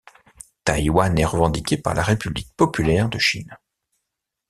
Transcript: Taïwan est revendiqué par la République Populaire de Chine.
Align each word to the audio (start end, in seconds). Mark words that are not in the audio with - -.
Taïwan 0.65 1.15
est 1.19 1.25
revendiqué 1.25 1.77
par 1.77 1.93
la 1.93 2.01
République 2.01 2.51
Populaire 2.57 3.07
de 3.07 3.19
Chine. 3.19 3.55